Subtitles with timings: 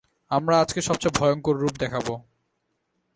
[0.31, 2.13] আমরা আজকে সবচেয়ে ভয়ঙ্কর রূপ দেখাবো।